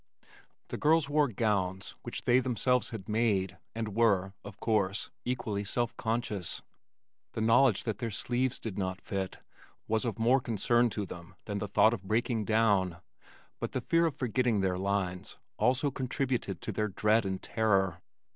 The 0.69 0.79
girls 0.79 1.07
wore 1.09 1.27
gowns 1.27 1.93
which 2.01 2.23
they 2.23 2.39
themselves 2.39 2.89
had 2.89 3.07
made, 3.07 3.59
and 3.75 3.95
were, 3.95 4.33
of 4.43 4.59
course, 4.59 5.11
equally 5.25 5.63
self 5.63 5.95
conscious. 5.95 6.63
The 7.33 7.41
knowledge 7.41 7.83
that 7.83 7.99
their 7.99 8.09
sleeves 8.09 8.57
did 8.57 8.79
not 8.79 8.99
fit 8.99 9.37
was 9.87 10.03
of 10.03 10.17
more 10.17 10.41
concern 10.41 10.89
to 10.89 11.05
them 11.05 11.35
than 11.45 11.59
the 11.59 11.67
thought 11.67 11.93
of 11.93 12.01
breaking 12.01 12.45
down 12.45 12.97
but 13.59 13.73
the 13.73 13.81
fear 13.81 14.07
of 14.07 14.15
forgetting 14.15 14.61
their 14.61 14.79
lines 14.79 15.37
also 15.57 15.91
contributed 15.91 16.61
to 16.61 16.71
their 16.71 16.87
dread 16.87 17.23
and 17.23 17.39
terror. 17.39 18.01